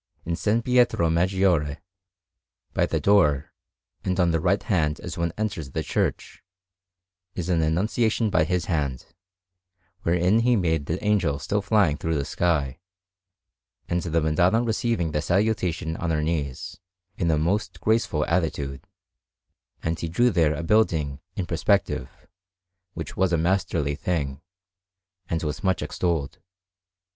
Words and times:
In 0.25 0.31
S. 0.31 0.47
Pietro 0.65 1.11
Maggiore, 1.11 1.77
by 2.73 2.87
the 2.87 2.99
door, 2.99 3.53
and 4.03 4.19
on 4.19 4.31
the 4.31 4.39
right 4.39 4.63
hand 4.63 4.99
as 4.99 5.15
one 5.15 5.31
enters 5.37 5.69
the 5.69 5.83
church, 5.83 6.41
is 7.35 7.49
an 7.49 7.61
Annunciation 7.61 8.31
by 8.31 8.43
his 8.43 8.65
hand, 8.65 9.05
wherein 10.01 10.39
he 10.39 10.55
made 10.55 10.87
the 10.87 11.03
Angel 11.05 11.37
still 11.37 11.61
flying 11.61 11.97
through 11.97 12.15
the 12.15 12.25
sky, 12.25 12.79
and 13.87 14.01
the 14.01 14.19
Madonna 14.21 14.63
receiving 14.63 15.11
the 15.11 15.21
Salutation 15.21 15.95
on 15.97 16.09
her 16.09 16.23
knees, 16.23 16.79
in 17.19 17.29
a 17.29 17.37
most 17.37 17.79
graceful 17.79 18.25
attitude; 18.25 18.87
and 19.83 19.99
he 19.99 20.07
drew 20.09 20.31
there 20.31 20.55
a 20.55 20.63
building 20.63 21.19
in 21.35 21.45
perspective, 21.45 22.09
which 22.95 23.15
was 23.15 23.31
a 23.31 23.37
masterly 23.37 23.93
thing, 23.93 24.41
and 25.29 25.43
was 25.43 25.63
much 25.63 25.83
extolled. 25.83 26.39